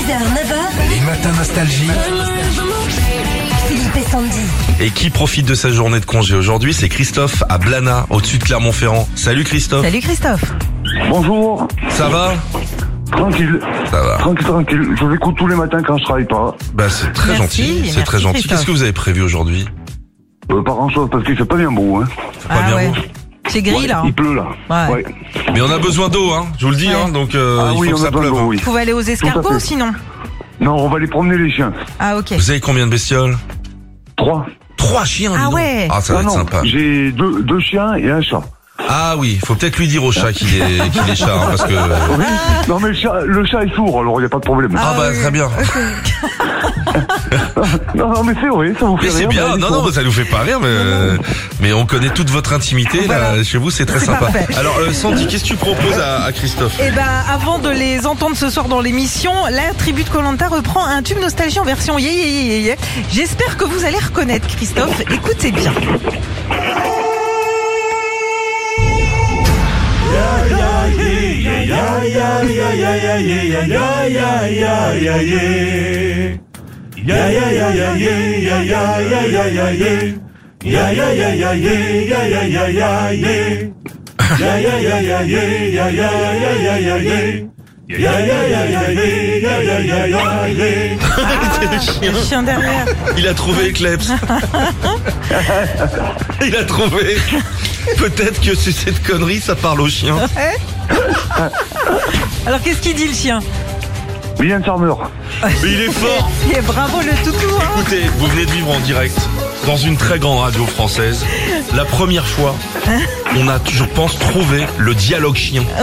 6h, 0.00 0.16
9h, 0.16 0.88
Les 0.88 1.00
matins 1.04 1.32
nostalgie. 1.36 1.90
Philippe 3.68 3.96
et 3.96 4.10
Sandy. 4.10 4.40
Et 4.80 4.90
qui 4.90 5.10
profite 5.10 5.46
de 5.46 5.54
sa 5.54 5.70
journée 5.70 6.00
de 6.00 6.06
congé 6.06 6.34
aujourd'hui, 6.36 6.72
c'est 6.72 6.88
Christophe 6.88 7.42
à 7.50 7.58
Blana, 7.58 8.06
au-dessus 8.08 8.38
de 8.38 8.44
Clermont-Ferrand. 8.44 9.06
Salut 9.14 9.44
Christophe. 9.44 9.84
Salut 9.84 10.00
Christophe. 10.00 10.42
Bonjour, 11.10 11.68
Ça 11.90 12.08
va 12.08 12.32
tranquille, 13.12 13.60
Ça 13.90 14.00
va. 14.02 14.16
tranquille, 14.18 14.46
tranquille. 14.46 14.88
Je 14.98 15.04
vous 15.04 15.14
écoute 15.14 15.34
tous 15.36 15.46
les 15.48 15.56
matins 15.56 15.82
quand 15.86 15.98
je 15.98 16.04
travaille 16.04 16.26
pas. 16.26 16.56
Bah 16.74 16.84
c'est 16.88 17.12
très 17.12 17.38
Merci, 17.38 17.62
gentil. 17.66 17.90
C'est 17.94 18.04
très 18.04 18.20
gentil. 18.20 18.48
Qu'est-ce 18.48 18.64
que 18.64 18.70
vous 18.70 18.82
avez 18.82 18.92
prévu 18.92 19.20
aujourd'hui? 19.20 19.66
Euh, 20.50 20.62
pas 20.62 20.72
grand 20.72 20.88
chose 20.88 21.08
parce 21.12 21.24
qu'il 21.24 21.36
fait 21.36 21.44
pas 21.44 21.56
bien 21.56 21.70
beau. 21.72 21.96
Hein. 21.98 22.08
C'est 22.38 22.48
pas 22.48 22.54
Ah 22.58 22.66
bien 22.68 22.76
ouais. 22.76 22.88
beau. 22.88 22.94
C'est 23.50 23.62
gris 23.62 23.74
Ouais, 23.82 23.86
là. 23.86 24.02
Il 24.04 24.12
pleut 24.14 24.34
là. 24.34 24.46
Ouais. 24.88 25.04
Mais 25.52 25.60
on 25.60 25.70
a 25.70 25.78
besoin 25.78 26.08
d'eau, 26.08 26.32
hein. 26.32 26.46
Je 26.58 26.64
vous 26.66 26.70
le 26.72 26.76
dis, 26.78 26.88
Ouais. 26.88 26.94
hein. 26.94 27.08
Donc 27.10 27.34
euh, 27.34 27.58
Ah 27.60 27.70
il 27.74 27.78
oui, 27.80 27.88
faut 27.88 27.94
on 27.94 27.96
que 27.96 28.02
a 28.02 28.04
ça 28.04 28.10
besoin 28.10 28.20
pleuve. 28.22 28.32
d'eau, 28.42 28.46
oui. 28.48 28.56
Vous 28.58 28.62
pouvez 28.62 28.80
aller 28.82 28.92
aux 28.92 29.00
escargots 29.00 29.58
sinon 29.58 29.92
Non, 30.60 30.76
on 30.76 30.88
va 30.88 30.96
aller 30.96 31.06
promener 31.08 31.36
les 31.36 31.50
chiens. 31.50 31.72
Ah 31.98 32.16
ok. 32.16 32.32
Vous 32.32 32.50
avez 32.50 32.60
combien 32.60 32.86
de 32.86 32.90
bestioles 32.92 33.36
Trois. 34.16 34.46
Trois 34.76 35.04
chiens. 35.04 35.32
Ah 35.36 35.50
ouais. 35.50 35.88
Ah 35.90 36.00
ça 36.00 36.14
va 36.14 36.18
Ah 36.20 36.22
être 36.22 36.30
sympa. 36.32 36.60
j'ai 36.64 37.10
deux, 37.12 37.42
deux 37.42 37.60
chiens 37.60 37.94
et 37.94 38.10
un 38.10 38.20
chat. 38.22 38.40
Ah 38.88 39.14
oui, 39.18 39.38
faut 39.44 39.54
peut-être 39.54 39.76
lui 39.76 39.88
dire 39.88 40.02
au 40.02 40.10
chat 40.10 40.32
qu'il 40.32 40.48
est 40.56 40.88
qu'il 40.90 41.10
est 41.10 41.14
chat, 41.14 41.26
hein, 41.34 41.46
parce 41.48 41.64
que. 41.64 41.72
Oui. 41.74 42.24
Non 42.66 42.80
mais 42.80 42.88
le 42.88 42.94
chat, 42.94 43.20
le 43.26 43.44
chat 43.44 43.62
est 43.64 43.74
sourd, 43.74 44.00
alors 44.00 44.14
il 44.18 44.20
n'y 44.20 44.26
a 44.26 44.28
pas 44.30 44.38
de 44.38 44.44
problème. 44.44 44.72
Ah, 44.78 44.94
bah 44.96 45.08
oui. 45.12 45.18
très 45.20 45.30
bien. 45.30 45.48
non 47.94 48.24
mais 48.24 48.34
c'est 48.40 48.48
vrai, 48.48 48.72
ça 48.78 48.86
vous 48.86 48.96
fait 48.96 49.06
Mais 49.06 49.10
c'est 49.10 49.18
rire, 49.20 49.28
bien, 49.28 49.42
mais 49.54 49.58
non, 49.58 49.70
non, 49.70 49.92
ça 49.92 50.02
nous 50.02 50.12
fait 50.12 50.24
pas 50.24 50.40
rire, 50.40 50.58
mais, 50.60 50.66
euh, 50.68 51.16
mais 51.60 51.72
on 51.72 51.86
connaît 51.86 52.10
toute 52.10 52.30
votre 52.30 52.52
intimité, 52.52 53.06
là, 53.06 53.42
chez 53.44 53.58
vous, 53.58 53.70
c'est 53.70 53.86
très 53.86 54.00
sympa. 54.00 54.26
parfait. 54.26 54.46
Alors, 54.56 54.78
euh, 54.78 54.92
Sandy, 54.92 55.26
qu'est-ce 55.26 55.44
que 55.44 55.48
tu 55.48 55.56
proposes 55.56 55.98
à, 55.98 56.24
à 56.24 56.32
Christophe 56.32 56.78
Et 56.80 56.90
ben 56.90 57.04
avant 57.32 57.58
de 57.58 57.68
les 57.70 58.06
entendre 58.06 58.36
ce 58.36 58.50
soir 58.50 58.68
dans 58.68 58.80
l'émission, 58.80 59.32
la 59.50 59.72
tribu 59.74 60.04
de 60.04 60.08
Colanta 60.08 60.48
reprend 60.48 60.84
un 60.86 61.02
tube 61.02 61.18
nostalgie 61.20 61.58
en 61.60 61.64
version 61.64 61.98
yé 61.98 62.10
yé 62.12 62.30
yé 62.30 62.42
yé 62.42 62.60
yé. 62.60 62.76
J'espère 63.12 63.56
que 63.56 63.64
vous 63.64 63.84
allez 63.84 63.98
reconnaître 63.98 64.46
Christophe. 64.48 65.00
Écoutez 65.10 65.52
bien. 65.52 65.72
Le 92.02 92.22
chien 92.22 92.42
derrière. 92.42 92.86
Il 93.16 93.26
a 93.26 93.34
trouvé 93.34 93.72
Klebs. 93.72 94.12
Il 96.42 96.56
a 96.56 96.64
trouvé. 96.64 97.16
Peut-être 97.96 98.40
que 98.40 98.54
c'est 98.54 98.72
cette 98.72 99.02
connerie, 99.02 99.40
ça 99.40 99.54
parle 99.54 99.80
au 99.80 99.88
chien. 99.88 100.16
Alors 102.46 102.62
qu'est-ce 102.62 102.80
qu'il 102.80 102.94
dit 102.94 103.08
le 103.08 103.14
chien 103.14 103.40
Bien 104.38 104.62
Farmer. 104.62 104.92
Mais 105.42 105.72
il 105.72 105.80
est 105.82 105.92
fort. 105.92 106.30
Et 106.56 106.60
bravo 106.60 107.00
le 107.00 107.12
toutou. 107.24 107.46
Hein 107.60 107.64
Écoutez, 107.78 108.02
vous 108.18 108.26
venez 108.26 108.46
de 108.46 108.50
vivre 108.50 108.70
en 108.70 108.80
direct 108.80 109.18
dans 109.66 109.76
une 109.76 109.96
très 109.96 110.18
grande 110.18 110.38
radio 110.38 110.64
française. 110.66 111.24
La 111.74 111.84
première 111.84 112.26
fois, 112.26 112.54
on 113.36 113.48
a, 113.48 113.58
je 113.70 113.84
pense, 113.84 114.18
trouvé 114.18 114.66
le 114.78 114.94
dialogue 114.94 115.36
chien. 115.36 115.62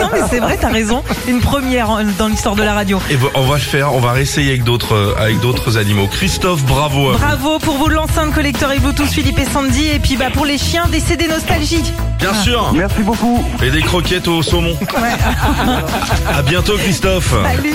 non 0.00 0.08
mais 0.12 0.20
c'est 0.30 0.40
vrai, 0.40 0.58
t'as 0.60 0.70
raison. 0.70 1.02
Une 1.28 1.40
première 1.40 1.88
dans 2.18 2.28
l'histoire 2.28 2.56
de 2.56 2.62
la 2.62 2.74
radio. 2.74 3.00
Et 3.10 3.16
ben, 3.16 3.28
on 3.34 3.46
va 3.46 3.54
le 3.54 3.60
faire, 3.60 3.94
on 3.94 4.00
va 4.00 4.12
réessayer 4.12 4.50
avec 4.50 4.64
d'autres, 4.64 4.94
euh, 4.94 5.14
avec 5.18 5.40
d'autres 5.40 5.76
animaux. 5.76 6.06
Christophe, 6.06 6.64
bravo. 6.64 7.10
à 7.10 7.12
vous. 7.12 7.18
Bravo 7.18 7.58
pour 7.58 7.76
vous 7.76 7.88
l'enceinte 7.88 8.34
collecteur 8.34 8.72
et 8.72 8.78
Bluetooth 8.78 9.08
Philippe 9.08 9.38
et 9.38 9.44
Sandy. 9.44 9.88
Et 9.88 9.98
puis 9.98 10.16
bah 10.16 10.30
pour 10.32 10.46
les 10.46 10.58
chiens, 10.58 10.86
des 10.88 11.00
CD 11.00 11.28
nostalgie. 11.28 11.84
Bien 12.18 12.34
sûr. 12.34 12.72
Merci 12.74 13.02
beaucoup. 13.02 13.44
Et 13.62 13.70
des 13.70 13.82
croquettes 13.82 14.28
au 14.28 14.42
saumon. 14.42 14.76
À 16.34 16.42
bientôt, 16.42 16.76
Christophe. 16.76 17.34
Salut. 17.44 17.74